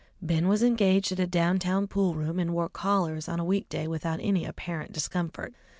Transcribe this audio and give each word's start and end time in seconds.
Ben 0.19 0.47
was 0.47 0.63
engaged 0.63 1.11
at 1.11 1.19
a 1.19 1.27
down 1.27 1.59
town 1.59 1.85
pool 1.85 2.15
room, 2.15 2.39
and 2.39 2.55
wore 2.55 2.69
collars 2.69 3.29
on 3.29 3.39
a 3.39 3.45
weekday 3.45 3.85
without 3.85 4.19
any 4.19 4.45
apparent 4.45 4.91
discomfort. 4.93 5.53